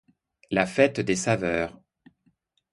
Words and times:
La 0.49 0.65
Fête 0.65 0.99
des 0.99 1.15
Saveurs. 1.15 1.79